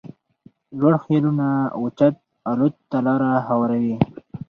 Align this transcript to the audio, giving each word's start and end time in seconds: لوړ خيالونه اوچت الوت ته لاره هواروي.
لوړ 0.79 0.93
خيالونه 1.03 1.47
اوچت 1.77 2.15
الوت 2.49 2.75
ته 2.89 2.97
لاره 3.05 3.31
هواروي. 3.47 3.95